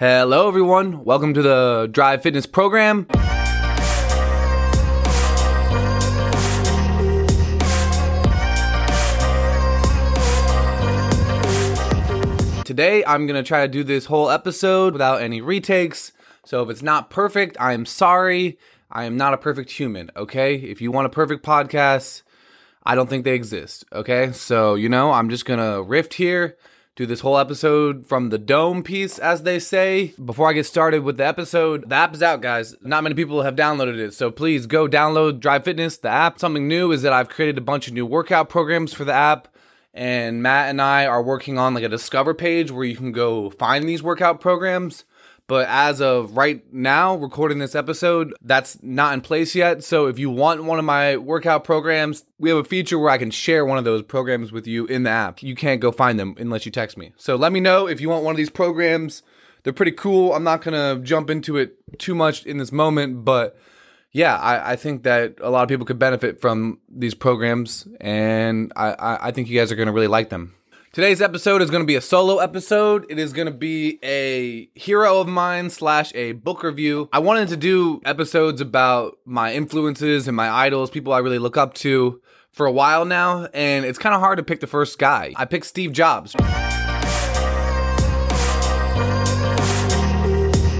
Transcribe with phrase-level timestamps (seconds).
[0.00, 1.02] Hello, everyone.
[1.02, 3.06] Welcome to the Drive Fitness program.
[12.64, 16.12] Today, I'm going to try to do this whole episode without any retakes.
[16.44, 18.56] So, if it's not perfect, I am sorry.
[18.92, 20.54] I am not a perfect human, okay?
[20.54, 22.22] If you want a perfect podcast,
[22.84, 24.30] I don't think they exist, okay?
[24.30, 26.56] So, you know, I'm just going to riff here
[26.98, 30.14] do this whole episode from the dome piece, as they say.
[30.22, 32.74] Before I get started with the episode, the app is out, guys.
[32.82, 36.40] Not many people have downloaded it, so please go download Drive Fitness, the app.
[36.40, 39.46] Something new is that I've created a bunch of new workout programs for the app,
[39.94, 43.50] and Matt and I are working on like a discover page where you can go
[43.50, 45.04] find these workout programs.
[45.48, 49.82] But as of right now, recording this episode, that's not in place yet.
[49.82, 53.16] So if you want one of my workout programs, we have a feature where I
[53.16, 55.42] can share one of those programs with you in the app.
[55.42, 57.12] You can't go find them unless you text me.
[57.16, 59.22] So let me know if you want one of these programs.
[59.62, 60.34] They're pretty cool.
[60.34, 63.58] I'm not going to jump into it too much in this moment, but
[64.12, 68.72] yeah, I, I, think that a lot of people could benefit from these programs, and
[68.76, 70.54] I, I, think you guys are going to really like them.
[70.90, 73.04] Today's episode is going to be a solo episode.
[73.10, 77.10] It is going to be a hero of mine slash a book review.
[77.12, 81.58] I wanted to do episodes about my influences and my idols, people I really look
[81.58, 82.22] up to
[82.52, 85.34] for a while now, and it's kind of hard to pick the first guy.
[85.36, 86.34] I picked Steve Jobs.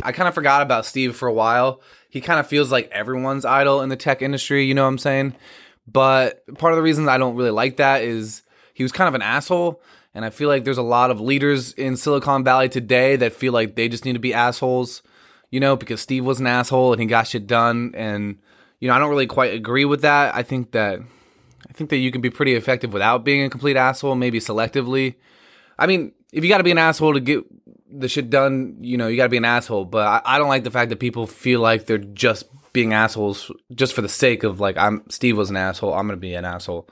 [0.03, 1.83] I kind of forgot about Steve for a while.
[2.09, 4.97] He kind of feels like everyone's idol in the tech industry, you know what I'm
[4.97, 5.37] saying?
[5.87, 8.43] But part of the reason I don't really like that is
[8.79, 9.83] he was kind of an asshole
[10.15, 13.53] and I feel like there's a lot of leaders in Silicon Valley today that feel
[13.53, 15.03] like they just need to be assholes,
[15.51, 17.93] you know, because Steve was an asshole and he got shit done.
[17.97, 18.39] And,
[18.79, 20.33] you know, I don't really quite agree with that.
[20.33, 21.01] I think that
[21.69, 25.17] I think that you can be pretty effective without being a complete asshole, maybe selectively.
[25.77, 27.45] I mean, if you got to be an asshole to get
[27.91, 29.87] the shit done, you know, you got to be an asshole.
[29.87, 33.51] But I, I, don't like the fact that people feel like they're just being assholes
[33.75, 36.45] just for the sake of like, I'm Steve was an asshole, I'm gonna be an
[36.45, 36.89] asshole.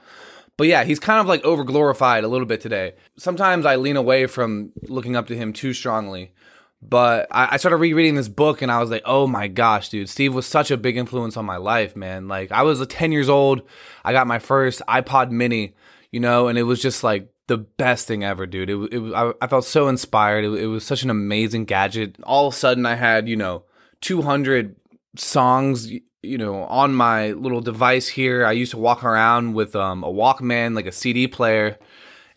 [0.57, 2.95] But yeah, he's kind of like over glorified a little bit today.
[3.17, 6.33] Sometimes I lean away from looking up to him too strongly.
[6.81, 10.09] But I, I, started rereading this book and I was like, oh my gosh, dude,
[10.09, 12.27] Steve was such a big influence on my life, man.
[12.27, 13.63] Like, I was 10 years old.
[14.05, 15.73] I got my first iPod mini,
[16.11, 18.69] you know, and it was just like the best thing ever, dude.
[18.69, 20.45] It, it I, I felt so inspired.
[20.45, 22.17] It, it was such an amazing gadget.
[22.23, 23.63] All of a sudden, I had, you know,
[24.01, 24.75] 200
[25.15, 25.91] songs
[26.27, 30.11] you know on my little device here i used to walk around with um, a
[30.11, 31.77] walkman like a cd player.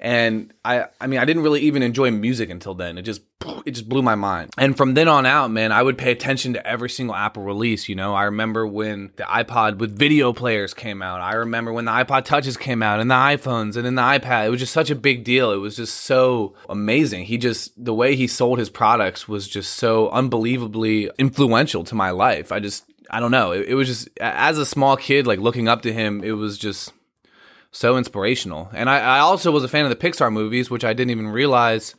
[0.03, 2.97] And i i mean i didn't really even enjoy music until then.
[2.97, 3.21] It just
[3.67, 4.51] it just blew my mind.
[4.57, 7.87] And from then on out man i would pay attention to every single apple release
[7.87, 8.15] you know?
[8.15, 11.21] I remember when the ipod with video players came out.
[11.21, 14.47] I remember when the ipod touches came out and the iphones and then the ipad.
[14.47, 15.53] It was just such a big deal.
[15.53, 17.27] It was just so amazing.
[17.27, 22.11] He just the way he sold his products was just so unbelievably influential to my
[22.11, 22.53] life.
[22.53, 23.53] I just I don't know.
[23.53, 26.57] It, it, was just as a small kid, like looking up to him, it was
[26.57, 26.93] just
[27.73, 28.71] so inspirational.
[28.73, 31.29] And I, I, also was a fan of the Pixar movies, which I didn't even
[31.29, 31.95] realize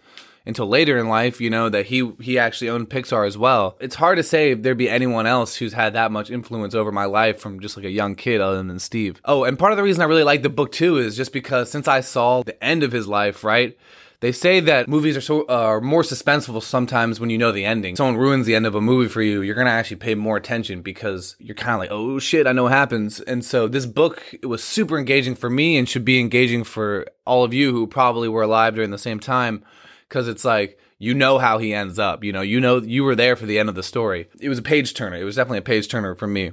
[0.46, 1.42] until later in life.
[1.42, 3.78] You know that he he actually owned Pixar as well.
[3.80, 6.92] It's hard to say if there'd be anyone else who's had that much influence over
[6.92, 9.22] my life from just like a young kid, other than Steve.
[9.26, 11.70] Oh, and part of the reason I really like the book too is just because
[11.70, 13.78] since I saw the end of his life, right
[14.22, 17.66] they say that movies are so uh, are more suspenseful sometimes when you know the
[17.66, 17.96] ending.
[17.96, 20.82] Someone ruins the end of a movie for you, you're gonna actually pay more attention
[20.82, 23.20] because you're kind of like, oh shit, I know what happens.
[23.20, 27.08] And so this book it was super engaging for me and should be engaging for
[27.26, 29.66] all of you who probably were alive during the same time,
[30.08, 32.24] because it's like you know how he ends up.
[32.24, 34.30] You know, you know you were there for the end of the story.
[34.40, 35.18] It was a page turner.
[35.18, 36.52] It was definitely a page turner for me.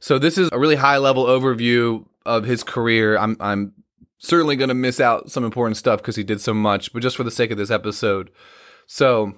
[0.00, 3.18] So this is a really high level overview of his career.
[3.18, 3.74] I'm I'm
[4.22, 7.16] certainly going to miss out some important stuff because he did so much, but just
[7.16, 8.30] for the sake of this episode.
[8.86, 9.34] So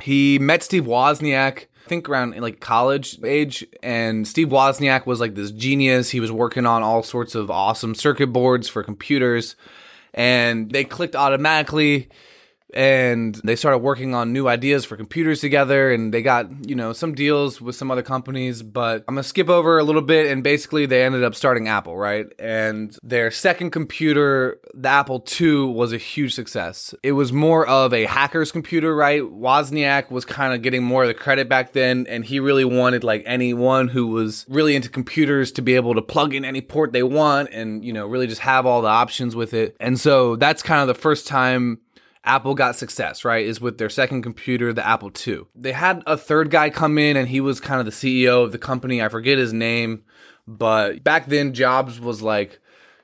[0.00, 5.34] he met Steve Wozniak, I think around like college age, and Steve Wozniak was like
[5.34, 6.10] this genius.
[6.10, 9.56] He was working on all sorts of awesome circuit boards for computers,
[10.14, 12.08] and they clicked automatically
[12.74, 16.92] and they started working on new ideas for computers together and they got you know
[16.92, 20.42] some deals with some other companies but i'm gonna skip over a little bit and
[20.42, 22.26] basically they ended up starting apple right?
[22.38, 26.94] And their second computer the apple ii was a huge success.
[27.02, 29.22] It was more of a hacker's computer right?
[29.22, 33.04] Wozniak was kind of getting more of the credit back then and he really wanted
[33.04, 36.92] like anyone who was really into computers to be able to plug in any port
[36.92, 39.76] they want and you know really just have all the options with it.
[39.80, 41.78] And so that's kind of the first time
[42.24, 43.44] Apple got success, right?
[43.44, 45.42] Is with their second computer, the Apple II.
[45.54, 48.52] They had a third guy come in and he was kind of the CEO of
[48.52, 49.02] the company.
[49.02, 50.04] I forget his name,
[50.46, 52.60] but back then Jobs was like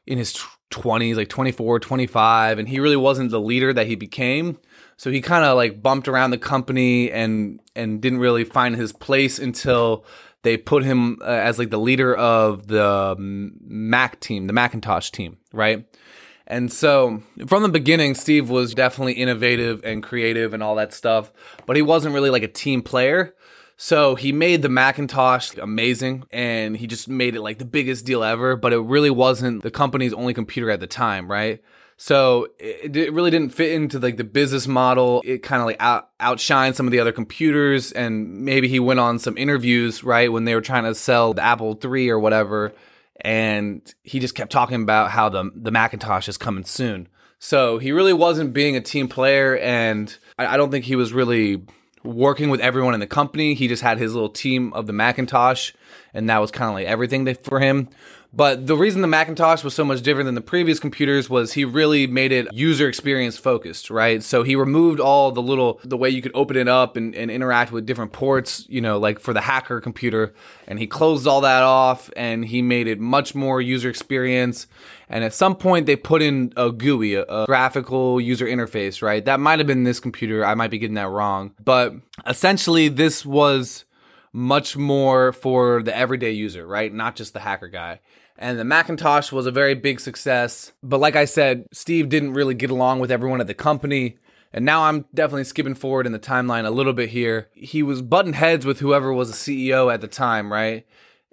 [0.07, 0.39] in his
[0.71, 4.59] 20s, like 24, 25, and he really wasn't the leader that he became.
[4.97, 8.93] So he kind of like bumped around the company and and didn't really find his
[8.93, 10.05] place until
[10.43, 15.39] they put him uh, as like the leader of the Mac team, the Macintosh team,
[15.53, 15.87] right?
[16.49, 21.31] And so from the beginning, Steve was definitely innovative and creative and all that stuff,
[21.67, 23.35] but he wasn't really like a team player.
[23.77, 28.25] So he made the Macintosh amazing and he just made it like the biggest deal
[28.25, 31.63] ever, but it really wasn't the company's only computer at the time, right?
[31.99, 35.23] So it, it really didn't fit into like the business model.
[35.27, 39.01] It kind of like out, outshined some of the other computers and maybe he went
[39.01, 42.73] on some interviews, right, when they were trying to sell the Apple III or whatever.
[43.21, 47.09] And he just kept talking about how the, the Macintosh is coming soon.
[47.39, 51.13] So he really wasn't being a team player and I, I don't think he was
[51.13, 51.63] really
[52.05, 53.55] working with everyone in the company.
[53.55, 55.73] He just had his little team of the Macintosh,
[56.15, 57.89] and that was kind of like everything for him.
[58.33, 61.65] But the reason the Macintosh was so much different than the previous computers was he
[61.65, 64.23] really made it user experience focused, right?
[64.23, 67.31] So he removed all the little, the way you could open it up and, and
[67.31, 70.35] interact with different ports, you know, like for the hacker computer.
[70.67, 74.67] And he closed all that off and he made it much more user experience.
[75.09, 79.25] And at some point they put in a GUI, a, a graphical user interface, right?
[79.25, 80.45] That might have been this computer.
[80.45, 81.55] I might be getting that wrong.
[81.65, 81.95] But
[82.27, 83.87] essentially this was
[84.33, 86.93] much more for the everyday user, right?
[86.93, 88.01] Not just the hacker guy.
[88.39, 90.73] And the Macintosh was a very big success.
[90.83, 94.19] But like I said, Steve didn't really get along with everyone at the company.
[94.53, 97.49] And now I'm definitely skipping forward in the timeline a little bit here.
[97.53, 100.87] He was butting heads with whoever was a CEO at the time, right?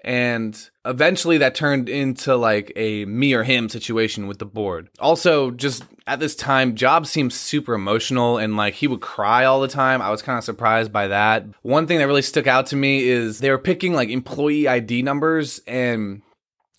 [0.05, 4.87] And eventually that turned into like a me or him situation with the board.
[4.99, 9.59] Also, just at this time, Jobs seemed super emotional and like he would cry all
[9.59, 10.03] the time.
[10.03, 11.45] I was kind of surprised by that.
[11.63, 15.01] One thing that really stuck out to me is they were picking like employee ID
[15.01, 16.21] numbers and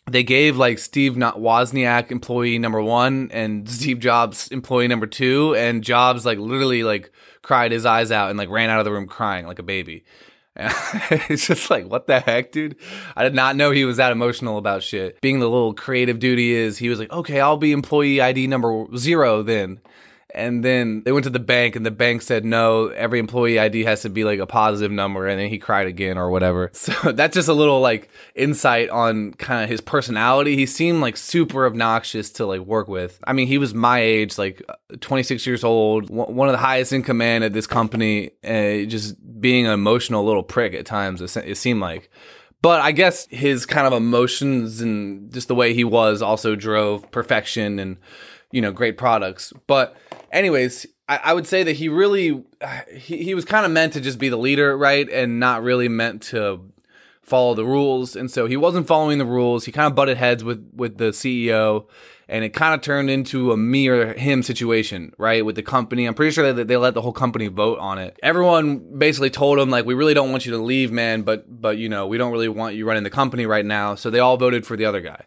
[0.08, 5.82] they gave like Steve Wozniak employee number one and Steve Jobs employee number two, and
[5.82, 7.10] Jobs like literally like
[7.42, 10.04] cried his eyes out and like ran out of the room crying like a baby.
[11.28, 12.76] it's just like, what the heck, dude?
[13.14, 15.20] I did not know he was that emotional about shit.
[15.20, 18.46] Being the little creative dude he is, he was like, okay, I'll be employee ID
[18.46, 19.80] number zero then.
[20.34, 23.84] And then they went to the bank, and the bank said, no, every employee ID
[23.84, 25.26] has to be like a positive number.
[25.26, 26.70] And then he cried again or whatever.
[26.86, 30.54] So that's just a little like insight on kind of his personality.
[30.54, 33.18] He seemed like super obnoxious to like work with.
[33.26, 34.62] I mean, he was my age, like
[35.00, 39.66] 26 years old, one of the highest in command at this company, uh, just being
[39.66, 42.08] an emotional little prick at times, it seemed like.
[42.62, 47.10] But I guess his kind of emotions and just the way he was also drove
[47.10, 47.96] perfection and,
[48.50, 49.52] you know, great products.
[49.66, 49.96] But
[50.36, 52.44] anyways, I, I would say that he really
[52.92, 55.88] he, he was kind of meant to just be the leader, right, and not really
[55.88, 56.72] meant to
[57.22, 58.14] follow the rules.
[58.14, 59.64] And so he wasn't following the rules.
[59.64, 61.86] He kind of butted heads with with the CEO,
[62.28, 66.06] and it kind of turned into a me or him situation, right, with the company.
[66.06, 68.18] I'm pretty sure that they let the whole company vote on it.
[68.22, 71.78] Everyone basically told him like, we really don't want you to leave, man, but but
[71.78, 73.94] you know, we don't really want you running the company right now.
[73.94, 75.24] So they all voted for the other guy,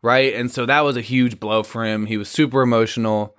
[0.00, 0.34] right?
[0.34, 2.06] And so that was a huge blow for him.
[2.06, 3.36] He was super emotional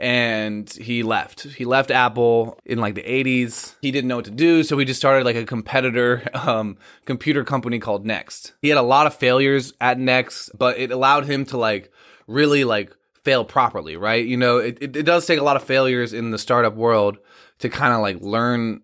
[0.00, 1.42] and he left.
[1.42, 3.74] He left Apple in like the 80s.
[3.82, 7.44] He didn't know what to do, so he just started like a competitor um, computer
[7.44, 8.54] company called Next.
[8.62, 11.92] He had a lot of failures at Next, but it allowed him to like
[12.26, 14.24] really like fail properly, right?
[14.24, 17.18] You know, it, it, it does take a lot of failures in the startup world
[17.58, 18.80] to kind of like learn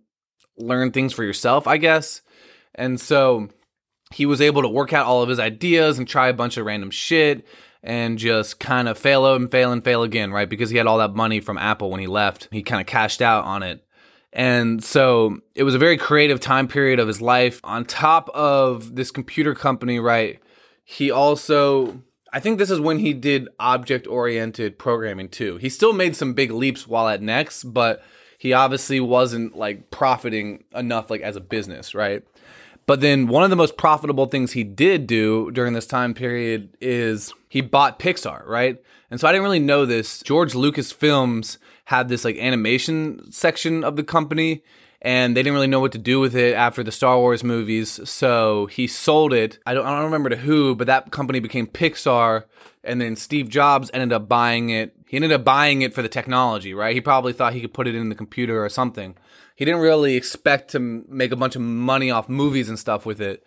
[0.58, 2.20] learn things for yourself, I guess.
[2.74, 3.48] And so
[4.12, 6.66] he was able to work out all of his ideas and try a bunch of
[6.66, 7.46] random shit
[7.86, 10.48] and just kind of fail and fail and fail again, right?
[10.48, 12.48] Because he had all that money from Apple when he left.
[12.50, 13.84] He kind of cashed out on it.
[14.32, 17.60] And so it was a very creative time period of his life.
[17.64, 20.40] On top of this computer company, right?
[20.84, 22.02] He also,
[22.32, 25.56] I think this is when he did object oriented programming too.
[25.56, 28.02] He still made some big leaps while at Next, but
[28.38, 32.22] he obviously wasn't like profiting enough like as a business, right?
[32.86, 36.76] But then one of the most profitable things he did do during this time period
[36.80, 38.78] is he bought Pixar, right?
[39.10, 40.20] And so I didn't really know this.
[40.22, 44.62] George Lucas Films had this like animation section of the company
[45.00, 47.98] and they didn't really know what to do with it after the Star Wars movies.
[48.06, 49.58] So he sold it.
[49.64, 52.44] I don't, I don't remember to who, but that company became Pixar.
[52.84, 54.94] And then Steve Jobs ended up buying it.
[55.08, 56.94] He ended up buying it for the technology, right?
[56.94, 59.16] He probably thought he could put it in the computer or something
[59.56, 63.20] he didn't really expect to make a bunch of money off movies and stuff with
[63.20, 63.44] it.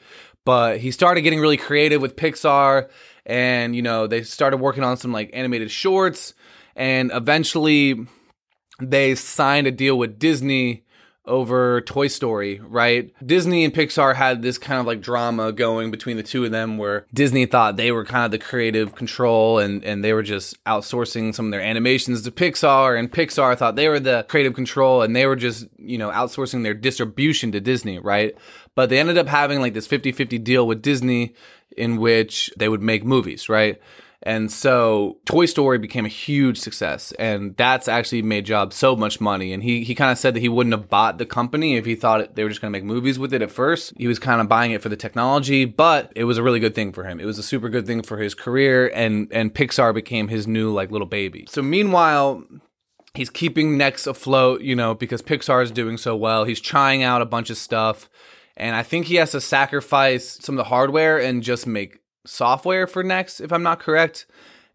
[0.50, 2.90] But he started getting really creative with Pixar,
[3.24, 6.34] and you know they started working on some like animated shorts,
[6.76, 8.08] and eventually
[8.82, 10.86] they signed a deal with Disney
[11.30, 13.14] over Toy Story, right?
[13.26, 16.78] Disney and Pixar had this kind of like drama going between the two of them
[16.78, 20.62] where Disney thought they were kind of the creative control and, and they were just
[20.66, 25.02] outsourcing some of their animations to Pixar and Pixar thought they were the creative control
[25.02, 28.36] and they were just, you know, outsourcing their distribution to Disney, right?
[28.76, 31.36] But they ended up having like this 50-50 deal with Disney
[31.78, 33.80] in which they would make movies, right?
[34.24, 37.14] And so Toy Story became a huge success.
[37.14, 39.54] And that's actually made Jobs so much money.
[39.54, 41.96] And he, he kind of said that he wouldn't have bought the company if he
[41.96, 43.94] thought they were just going to make movies with it at first.
[43.98, 46.76] He was kind of buying it for the technology, but it was a really good
[46.76, 47.20] thing for him.
[47.20, 48.92] It was a super good thing for his career.
[48.94, 51.46] And, and Pixar became his new like little baby.
[51.50, 52.44] So meanwhile,
[53.14, 56.44] he's keeping Next afloat, you know, because Pixar is doing so well.
[56.44, 58.10] He's trying out a bunch of stuff.
[58.58, 62.88] And I think he has to sacrifice some of the hardware and just make software
[62.88, 64.26] for Next, if I'm not correct.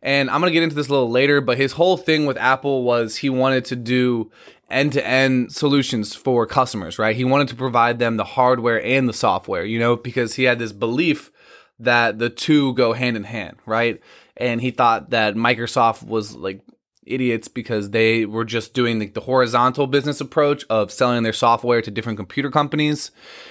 [0.03, 2.37] And I'm going to get into this a little later, but his whole thing with
[2.37, 4.31] Apple was he wanted to do
[4.71, 7.17] end to end solutions for customers, right?
[7.17, 10.59] He wanted to provide them the hardware and the software, you know, because he had
[10.59, 11.31] this belief
[11.79, 14.01] that the two go hand in hand, right?
[14.37, 16.61] And he thought that Microsoft was like
[17.07, 21.83] idiots because they were just doing the, the, horizontal business approach of selling their software
[21.83, 23.11] to different computer companies.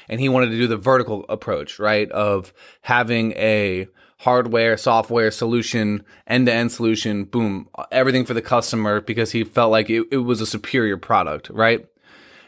[0.10, 3.88] And he wanted to do the vertical approach right of having a
[4.20, 10.08] hardware software solution end-to-end solution boom everything for the customer because he felt like it,
[10.12, 11.86] it was a superior product right?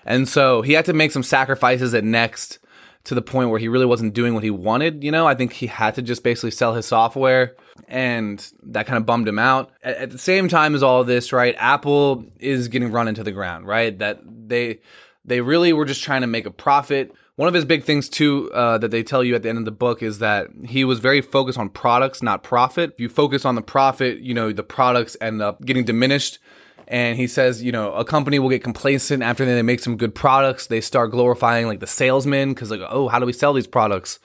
[0.05, 2.59] And so he had to make some sacrifices at next
[3.05, 5.03] to the point where he really wasn't doing what he wanted.
[5.03, 7.55] You know, I think he had to just basically sell his software
[7.87, 9.71] and that kind of bummed him out.
[9.83, 13.31] At, at the same time as all this, right, Apple is getting run into the
[13.31, 13.97] ground, right?
[13.97, 14.79] That they
[15.23, 17.11] they really were just trying to make a profit.
[17.35, 19.65] One of his big things too uh, that they tell you at the end of
[19.65, 22.91] the book is that he was very focused on products, not profit.
[22.93, 26.39] If you focus on the profit, you know the products end up getting diminished
[26.87, 30.13] and he says, you know, a company will get complacent after they make some good
[30.13, 30.67] products.
[30.67, 34.19] They start glorifying like the salesman because like, oh, how do we sell these products?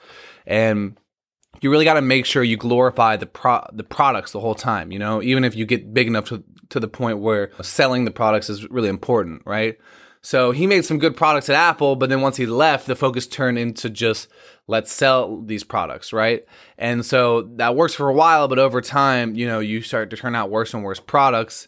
[0.45, 0.97] And
[1.61, 4.91] you really got to make sure you glorify the pro- the products the whole time.
[4.91, 8.11] You know, even if you get big enough to to the point where selling the
[8.11, 9.77] products is really important, right?
[10.23, 13.25] So he made some good products at Apple, but then once he left, the focus
[13.25, 14.27] turned into just
[14.67, 16.45] let's sell these products, right?
[16.77, 20.17] And so that works for a while, but over time, you know, you start to
[20.17, 21.67] turn out worse and worse products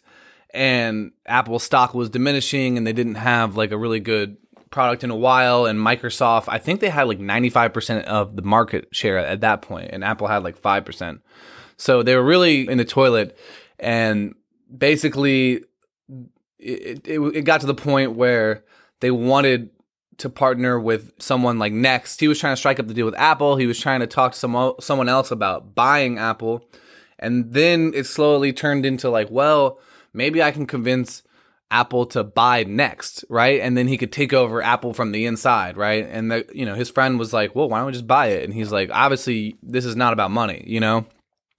[0.54, 4.38] and Apple stock was diminishing and they didn't have like a really good
[4.70, 8.88] product in a while and Microsoft I think they had like 95% of the market
[8.92, 11.20] share at that point and Apple had like 5%.
[11.78, 13.38] So they were really in the toilet
[13.80, 14.36] and
[14.76, 15.64] basically
[16.60, 18.64] it, it, it got to the point where
[19.00, 19.70] they wanted
[20.18, 22.20] to partner with someone like Next.
[22.20, 23.58] He was trying to strike up the deal with Apple.
[23.58, 26.68] He was trying to talk to some, someone else about buying Apple.
[27.20, 29.80] And then it slowly turned into like, well,
[30.14, 31.24] maybe I can convince
[31.74, 33.60] Apple to buy next, right?
[33.60, 36.08] And then he could take over Apple from the inside, right?
[36.08, 38.44] And the, you know, his friend was like, "Well, why don't we just buy it?"
[38.44, 41.06] And he's like, "Obviously, this is not about money, you know."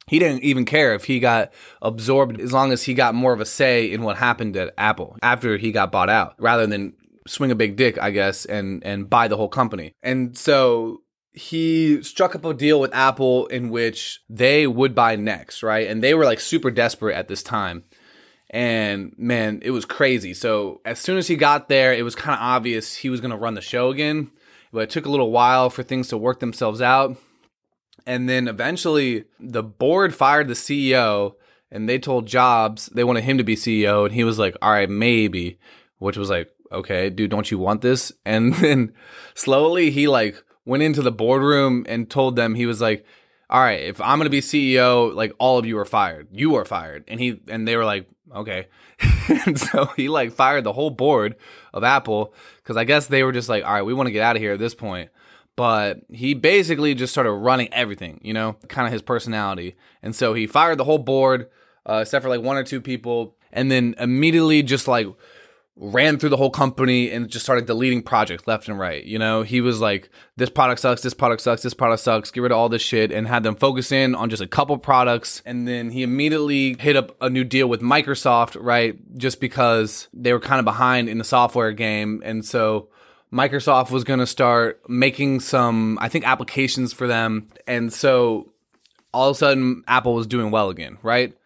[0.07, 3.41] He didn't even care if he got absorbed as long as he got more of
[3.41, 6.93] a say in what happened at Apple after he got bought out, rather than
[7.27, 9.93] swing a big dick, I guess, and and buy the whole company.
[10.03, 15.65] And so he struck up a deal with Apple in which they would buy next,
[15.65, 15.89] right?
[15.89, 17.83] And they were like super desperate at this time
[18.55, 20.33] and man, it was crazy.
[20.33, 23.33] So as soon as he got there, it was kind of obvious he was going
[23.33, 24.31] to run the show again.
[24.73, 27.17] But it took a little while for things to work themselves out.
[28.07, 31.35] And then eventually the board fired the CEO
[31.73, 34.05] and they told Jobs they wanted him to be CEO.
[34.05, 35.59] And he was like, all right, maybe,
[35.99, 38.13] which was like, okay, dude, don't you want this?
[38.25, 38.95] And then
[39.35, 43.05] slowly he like went into the boardroom and told them, he was like,
[43.51, 46.29] all right, if I'm going to be CEO, like all of you are fired.
[46.31, 47.03] You are fired.
[47.09, 48.67] And he, and they were like, okay.
[49.47, 51.37] and so he like fired the whole board
[51.73, 54.23] of Apple because I guess they were just like, all right, we want to get
[54.23, 55.11] out of here at this point.
[55.57, 59.77] But he basically just started running everything, you know, kind of his personality.
[60.03, 61.49] And so he fired the whole board,
[61.89, 65.07] uh, except for like one or two people, and then immediately just like
[65.77, 69.05] ran through the whole company and just started deleting projects left and right.
[69.05, 72.43] You know, he was like, this product sucks, this product sucks, this product sucks, get
[72.43, 75.43] rid of all this shit, and had them focus in on just a couple products.
[75.45, 78.97] And then he immediately hit up a new deal with Microsoft, right?
[79.19, 82.23] Just because they were kind of behind in the software game.
[82.25, 82.89] And so
[83.33, 87.49] Microsoft was going to start making some, I think, applications for them.
[87.67, 88.53] And so
[89.13, 91.37] all of a sudden, Apple was doing well again, right?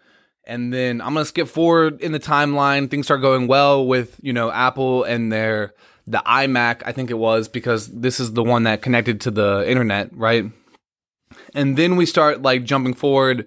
[0.49, 2.90] And then I'm gonna skip forward in the timeline.
[2.90, 5.75] Things start going well with you know Apple and their
[6.07, 6.83] the iMac.
[6.87, 10.47] I think it was because this is the one that connected to the internet, right?
[11.55, 13.47] And then we start like jumping forward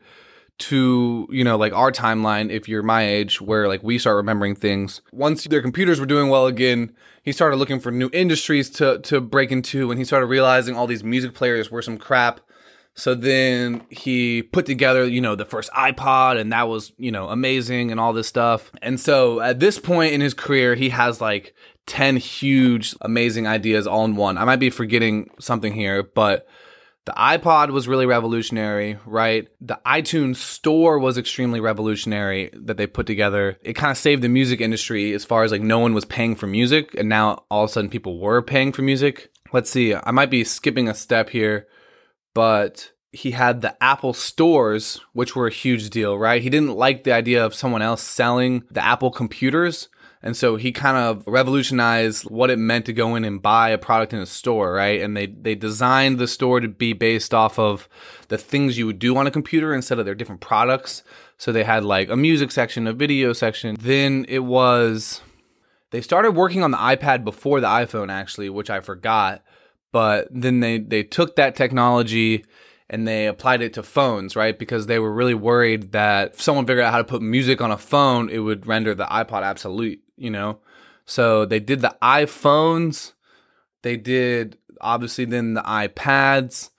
[0.62, 4.54] to you know like our timeline if you're my age where like we start remembering
[4.54, 6.94] things once their computers were doing well again
[7.24, 10.86] he started looking for new industries to to break into and he started realizing all
[10.86, 12.42] these music players were some crap
[12.94, 17.30] so then he put together you know the first ipod and that was you know
[17.30, 21.22] amazing and all this stuff and so at this point in his career he has
[21.22, 21.54] like
[21.88, 26.48] 10 huge amazing ideas all in one i might be forgetting something here but
[27.06, 29.48] the iPod was really revolutionary, right?
[29.60, 33.58] The iTunes store was extremely revolutionary that they put together.
[33.64, 36.36] It kind of saved the music industry as far as like no one was paying
[36.36, 39.32] for music and now all of a sudden people were paying for music.
[39.52, 41.68] Let's see, I might be skipping a step here,
[42.34, 46.42] but he had the Apple stores, which were a huge deal, right?
[46.42, 49.90] He didn't like the idea of someone else selling the Apple computers.
[50.24, 53.78] And so he kind of revolutionized what it meant to go in and buy a
[53.78, 55.02] product in a store, right?
[55.02, 57.90] And they, they designed the store to be based off of
[58.28, 61.04] the things you would do on a computer instead of their different products.
[61.38, 63.76] So they had like a music section, a video section.
[63.80, 65.22] Then it was,
[65.90, 69.44] they started working on the iPad before the iPhone actually, which I forgot.
[69.92, 72.46] But then they, they took that technology
[72.90, 74.58] and they applied it to phones, right?
[74.58, 77.72] Because they were really worried that if someone figured out how to put music on
[77.72, 80.60] a phone, it would render the iPod obsolete you know?
[81.06, 83.14] So they did the iPhones,
[83.82, 86.70] they did obviously then the iPads,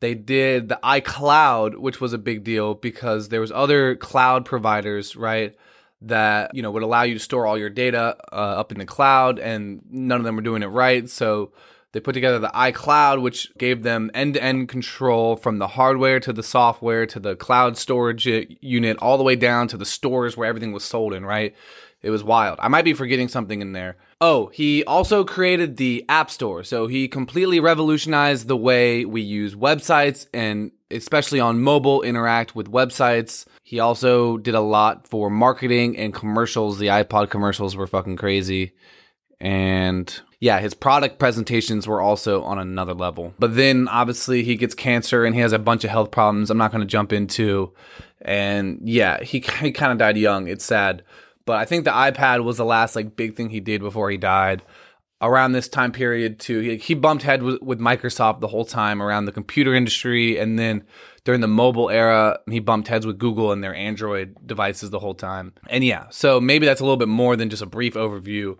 [0.00, 5.16] they did the iCloud, which was a big deal because there was other cloud providers,
[5.16, 5.56] right?
[6.02, 8.86] That you know would allow you to store all your data uh, up in the
[8.86, 11.08] cloud, and none of them were doing it right.
[11.08, 11.52] So
[11.92, 16.20] they put together the iCloud, which gave them end to end control from the hardware
[16.20, 20.36] to the software to the cloud storage unit, all the way down to the stores
[20.36, 21.54] where everything was sold in, right?
[22.00, 22.58] It was wild.
[22.60, 23.96] I might be forgetting something in there.
[24.20, 26.62] Oh, he also created the App Store.
[26.62, 32.70] So he completely revolutionized the way we use websites and especially on mobile interact with
[32.70, 33.46] websites.
[33.64, 36.78] He also did a lot for marketing and commercials.
[36.78, 38.74] The iPod commercials were fucking crazy.
[39.40, 43.34] And yeah, his product presentations were also on another level.
[43.38, 46.58] But then obviously he gets cancer and he has a bunch of health problems I'm
[46.58, 47.72] not going to jump into.
[48.22, 50.46] And yeah, he, he kind of died young.
[50.46, 51.02] It's sad.
[51.44, 54.16] But I think the iPad was the last like big thing he did before he
[54.16, 54.62] died.
[55.20, 59.02] Around this time period too, he, he bumped head with, with Microsoft the whole time
[59.02, 60.84] around the computer industry, and then
[61.24, 65.14] during the mobile era, he bumped heads with Google and their Android devices the whole
[65.14, 65.54] time.
[65.68, 68.56] And yeah, so maybe that's a little bit more than just a brief overview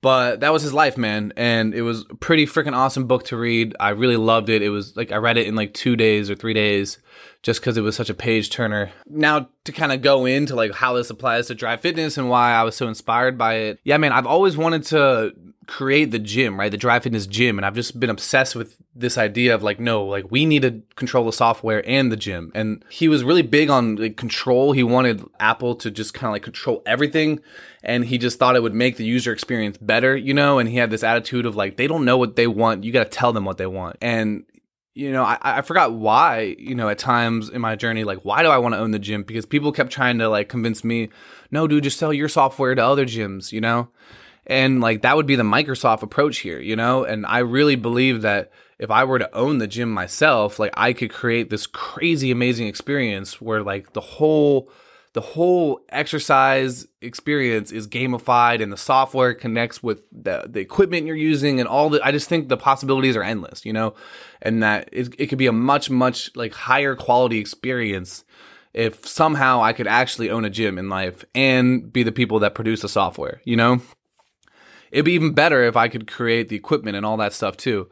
[0.00, 1.32] but that was his life, man.
[1.36, 3.74] And it was a pretty freaking awesome book to read.
[3.80, 4.62] I really loved it.
[4.62, 6.98] It was like I read it in like two days or three days
[7.42, 8.90] just because it was such a page turner.
[9.06, 12.52] Now, to kind of go into like how this applies to Drive Fitness and why
[12.52, 13.80] I was so inspired by it.
[13.84, 15.32] Yeah, man, I've always wanted to
[15.68, 16.70] create the gym, right?
[16.70, 17.58] The Drive Fitness gym.
[17.58, 20.82] And I've just been obsessed with this idea of like, no, like we need to
[20.96, 22.50] control the software and the gym.
[22.54, 24.72] And he was really big on like control.
[24.72, 27.40] He wanted Apple to just kind of like control everything.
[27.82, 30.58] And he just thought it would make the user experience better, you know?
[30.58, 32.82] And he had this attitude of like, they don't know what they want.
[32.82, 33.98] You got to tell them what they want.
[34.00, 34.44] And
[34.94, 38.42] you know, I, I forgot why, you know, at times in my journey, like, why
[38.42, 39.22] do I want to own the gym?
[39.22, 41.10] Because people kept trying to like convince me,
[41.52, 43.90] no, dude, just sell your software to other gyms, you know?
[44.48, 47.04] And like that would be the Microsoft approach here, you know?
[47.04, 50.92] And I really believe that if I were to own the gym myself, like I
[50.92, 54.70] could create this crazy amazing experience where like the whole
[55.14, 61.16] the whole exercise experience is gamified and the software connects with the, the equipment you're
[61.16, 63.94] using and all the I just think the possibilities are endless, you know?
[64.40, 68.24] And that it, it could be a much, much like higher quality experience
[68.72, 72.54] if somehow I could actually own a gym in life and be the people that
[72.54, 73.80] produce the software, you know?
[74.90, 77.88] It'd be even better if I could create the equipment and all that stuff too.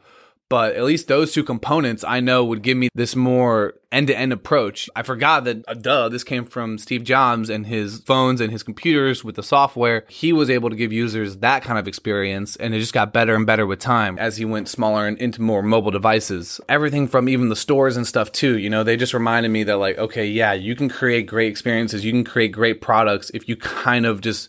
[0.49, 4.17] But at least those two components I know would give me this more end to
[4.17, 4.89] end approach.
[4.95, 8.63] I forgot that, uh, duh, this came from Steve Jobs and his phones and his
[8.63, 10.05] computers with the software.
[10.07, 13.35] He was able to give users that kind of experience, and it just got better
[13.35, 16.61] and better with time as he went smaller and into more mobile devices.
[16.69, 18.57] Everything from even the stores and stuff, too.
[18.57, 22.05] You know, they just reminded me that, like, okay, yeah, you can create great experiences,
[22.05, 24.47] you can create great products if you kind of just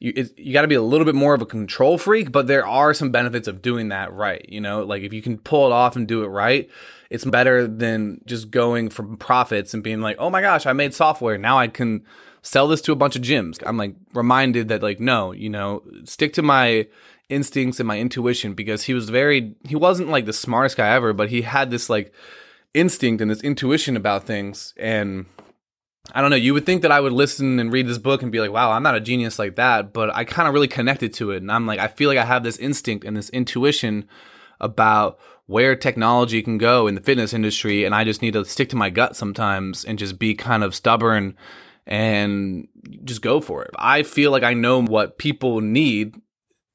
[0.00, 2.66] you you got to be a little bit more of a control freak, but there
[2.66, 4.44] are some benefits of doing that right.
[4.48, 6.70] You know, like if you can pull it off and do it right,
[7.10, 10.94] it's better than just going from profits and being like, oh my gosh, I made
[10.94, 12.04] software now I can
[12.42, 13.60] sell this to a bunch of gyms.
[13.66, 16.86] I'm like reminded that like no, you know, stick to my
[17.28, 21.12] instincts and my intuition because he was very he wasn't like the smartest guy ever,
[21.12, 22.12] but he had this like
[22.72, 25.26] instinct and this intuition about things and
[26.12, 26.36] I don't know.
[26.36, 28.70] You would think that I would listen and read this book and be like, wow,
[28.70, 29.92] I'm not a genius like that.
[29.92, 31.38] But I kind of really connected to it.
[31.38, 34.08] And I'm like, I feel like I have this instinct and this intuition
[34.60, 38.68] about where technology can go in the fitness industry and I just need to stick
[38.70, 41.36] to my gut sometimes and just be kind of stubborn
[41.86, 42.68] and
[43.04, 43.70] just go for it.
[43.76, 46.14] I feel like I know what people need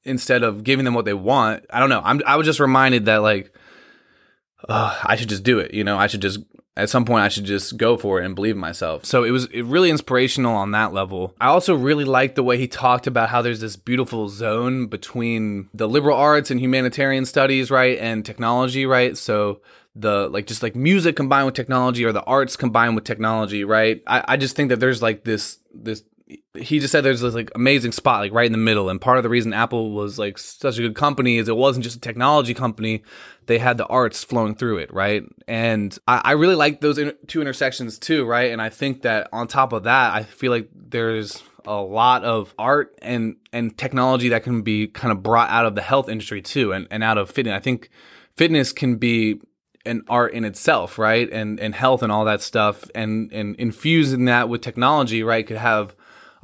[0.02, 1.64] instead of giving them what they want.
[1.70, 2.02] I don't know.
[2.04, 3.54] I'm I was just reminded that like
[4.68, 5.96] uh, I should just do it, you know.
[5.96, 6.40] I should just
[6.76, 9.04] at some point I should just go for it and believe in myself.
[9.04, 11.34] So it was really inspirational on that level.
[11.40, 15.68] I also really liked the way he talked about how there's this beautiful zone between
[15.72, 19.16] the liberal arts and humanitarian studies, right, and technology, right?
[19.16, 19.60] So
[19.96, 24.02] the like just like music combined with technology or the arts combined with technology, right?
[24.06, 26.02] I, I just think that there's like this this
[26.56, 28.88] he just said there's this like amazing spot like right in the middle.
[28.88, 31.84] And part of the reason apple was like such a good company is it wasn't
[31.84, 33.02] just a technology company.
[33.46, 35.22] They had the arts flowing through it right?
[35.46, 38.50] And i, I really like those in- two intersections too right?
[38.50, 42.54] And i think that on top of that i feel like there's a lot of
[42.58, 46.42] art and and technology that can be kind of brought out of the health industry
[46.42, 47.54] too and, and out of fitness.
[47.54, 47.88] I think
[48.36, 49.40] fitness can be
[49.86, 51.30] an art in itself right?
[51.30, 55.56] And and health and all that stuff and and infusing that with technology right could
[55.56, 55.94] have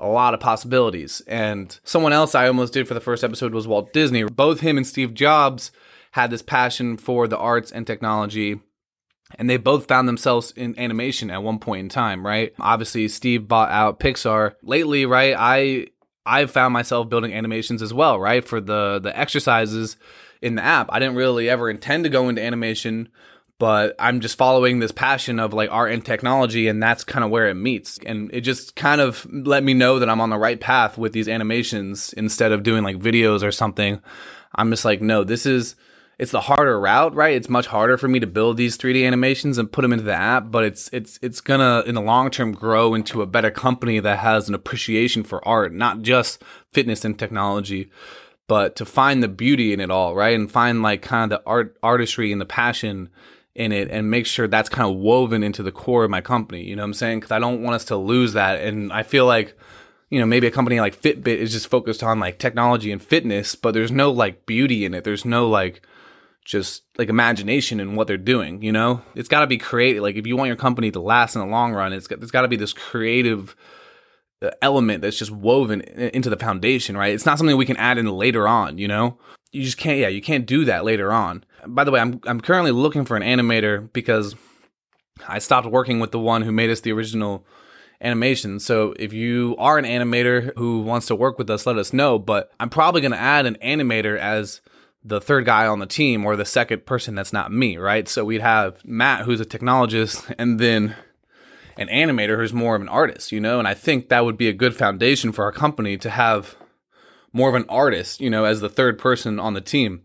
[0.00, 1.22] a lot of possibilities.
[1.26, 4.24] And someone else I almost did for the first episode was Walt Disney.
[4.24, 5.70] Both him and Steve Jobs
[6.12, 8.60] had this passion for the arts and technology.
[9.36, 12.52] And they both found themselves in animation at one point in time, right?
[12.58, 14.54] Obviously, Steve bought out Pixar.
[14.62, 15.86] Lately, right, I
[16.26, 18.44] I've found myself building animations as well, right?
[18.44, 19.96] For the the exercises
[20.42, 20.88] in the app.
[20.90, 23.08] I didn't really ever intend to go into animation,
[23.60, 27.30] but I'm just following this passion of like art and technology, and that's kind of
[27.30, 27.98] where it meets.
[28.06, 31.12] And it just kind of let me know that I'm on the right path with
[31.12, 34.00] these animations instead of doing like videos or something.
[34.54, 35.76] I'm just like, no, this is
[36.18, 37.36] it's the harder route, right?
[37.36, 40.14] It's much harder for me to build these 3D animations and put them into the
[40.14, 44.00] app, but it's it's it's gonna in the long term grow into a better company
[44.00, 46.42] that has an appreciation for art, not just
[46.72, 47.90] fitness and technology,
[48.48, 50.34] but to find the beauty in it all, right?
[50.34, 53.10] And find like kind of the art artistry and the passion
[53.54, 56.64] in it and make sure that's kind of woven into the core of my company.
[56.64, 57.20] You know what I'm saying?
[57.20, 58.60] Because I don't want us to lose that.
[58.60, 59.58] And I feel like,
[60.08, 63.54] you know, maybe a company like Fitbit is just focused on like technology and fitness,
[63.54, 65.04] but there's no like beauty in it.
[65.04, 65.82] There's no like
[66.44, 68.62] just like imagination in what they're doing.
[68.62, 70.02] You know, it's got to be creative.
[70.02, 72.30] Like if you want your company to last in the long run, it's got, there's
[72.30, 73.54] got to be this creative
[74.62, 77.14] element that's just woven into the foundation, right?
[77.14, 78.78] It's not something we can add in later on.
[78.78, 79.18] You know,
[79.52, 79.98] you just can't.
[79.98, 81.44] Yeah, you can't do that later on.
[81.66, 84.34] By the way, I'm I'm currently looking for an animator because
[85.28, 87.44] I stopped working with the one who made us the original
[88.00, 88.58] animation.
[88.60, 92.18] So if you are an animator who wants to work with us, let us know.
[92.18, 94.60] But I'm probably going to add an animator as
[95.04, 98.08] the third guy on the team or the second person that's not me, right?
[98.08, 100.96] So we'd have Matt, who's a technologist, and then
[101.80, 103.58] an animator who's more of an artist, you know?
[103.58, 106.54] And I think that would be a good foundation for our company to have
[107.32, 110.02] more of an artist, you know, as the third person on the team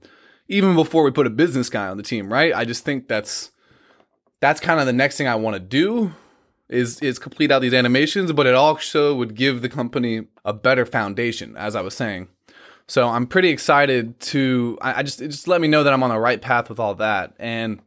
[0.47, 2.53] even before we put a business guy on the team, right?
[2.53, 3.51] I just think that's
[4.41, 6.13] that's kind of the next thing I want to do
[6.69, 10.85] is is complete out these animations, but it also would give the company a better
[10.85, 12.27] foundation, as I was saying.
[12.87, 14.77] So I'm pretty excited to.
[14.81, 16.95] I, I just just let me know that I'm on the right path with all
[16.95, 17.81] that, and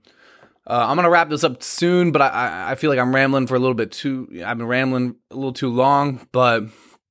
[0.69, 2.13] uh, I'm gonna wrap this up soon.
[2.13, 4.29] But I I feel like I'm rambling for a little bit too.
[4.45, 6.65] I've been rambling a little too long, but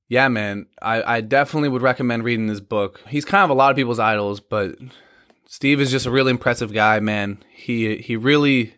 [0.08, 3.00] yeah, man, I I definitely would recommend reading this book.
[3.08, 4.76] He's kind of a lot of people's idols, but
[5.46, 7.42] Steve is just a really impressive guy, man.
[7.52, 8.74] He he really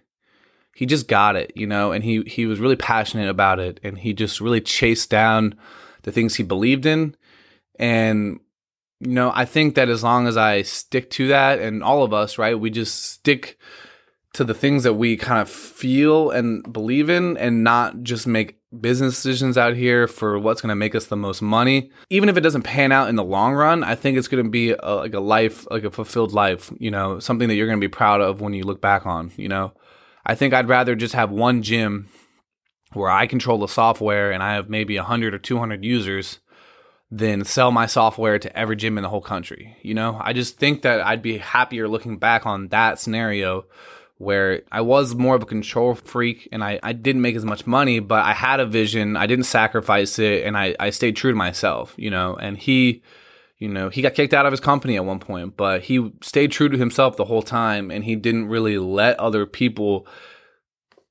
[0.74, 3.98] he just got it, you know, and he he was really passionate about it and
[3.98, 5.54] he just really chased down
[6.02, 7.14] the things he believed in
[7.78, 8.40] and
[9.00, 12.12] you know, I think that as long as I stick to that and all of
[12.12, 13.58] us, right, we just stick
[14.32, 18.60] to the things that we kind of feel and believe in and not just make
[18.80, 21.90] business decisions out here for what's going to make us the most money.
[22.08, 24.50] Even if it doesn't pan out in the long run i think it's going to
[24.50, 27.80] be a, like a life like a fulfilled life you know something that you're going
[27.80, 29.72] to be proud of when you look back on you know?
[30.24, 32.08] I think i'd rather just have one gym
[32.92, 36.38] where i control the software and i have maybe 100 or 200 users
[37.10, 40.20] than sell my software to every gym in the whole country you know?
[40.22, 43.64] I just think that i'd be happier looking back on that scenario
[44.20, 47.66] where I was more of a control freak and I, I didn't make as much
[47.66, 49.16] money, but I had a vision.
[49.16, 53.02] I didn't sacrifice it and I, I stayed true to myself, you know, and he,
[53.56, 56.52] you know, he got kicked out of his company at one point, but he stayed
[56.52, 60.06] true to himself the whole time and he didn't really let other people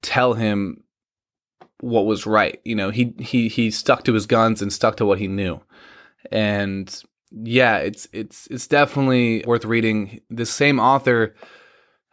[0.03, 0.83] tell him
[1.79, 2.61] what was right.
[2.63, 5.59] You know, he, he, he stuck to his guns and stuck to what he knew.
[6.31, 6.95] And
[7.31, 10.21] yeah, it's, it's, it's definitely worth reading.
[10.29, 11.33] This same author,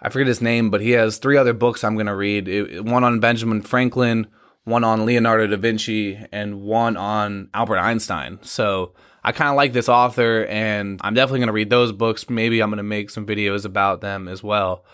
[0.00, 2.80] I forget his name, but he has three other books I'm going to read.
[2.80, 4.26] One on Benjamin Franklin,
[4.64, 8.38] one on Leonardo da Vinci, and one on Albert Einstein.
[8.42, 12.28] So I kind of like this author, and I'm definitely going to read those books.
[12.28, 14.84] Maybe I'm going to make some videos about them as well.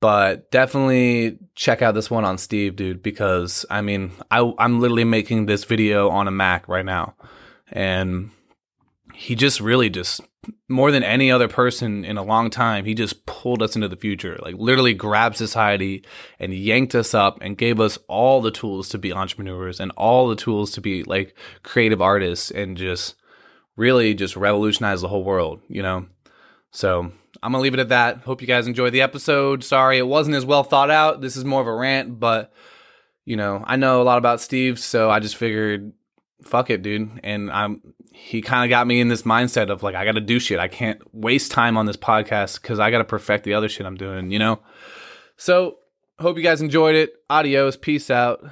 [0.00, 5.04] But definitely check out this one on Steve, dude, because I mean, I, I'm literally
[5.04, 7.14] making this video on a Mac right now.
[7.72, 8.30] And
[9.16, 10.20] he just really just
[10.68, 13.96] more than any other person in a long time, he just pulled us into the
[13.96, 14.38] future.
[14.42, 16.04] Like literally grabbed society
[16.38, 20.28] and yanked us up and gave us all the tools to be entrepreneurs and all
[20.28, 23.14] the tools to be like creative artists and just
[23.74, 26.06] really just revolutionize the whole world, you know?
[26.70, 27.10] So
[27.42, 28.18] I'm gonna leave it at that.
[28.18, 29.64] Hope you guys enjoyed the episode.
[29.64, 31.22] Sorry it wasn't as well thought out.
[31.22, 32.52] This is more of a rant, but
[33.24, 35.92] you know, I know a lot about Steve, so I just figured
[36.42, 37.20] fuck it, dude.
[37.24, 37.80] And I'm
[38.16, 40.58] he kind of got me in this mindset of like I got to do shit.
[40.58, 43.86] I can't waste time on this podcast cuz I got to perfect the other shit
[43.86, 44.60] I'm doing, you know?
[45.36, 45.78] So,
[46.18, 47.12] hope you guys enjoyed it.
[47.28, 47.76] Adios.
[47.76, 48.42] Peace out.